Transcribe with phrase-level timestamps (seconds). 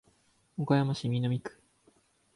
[0.57, 1.61] 岡山市南区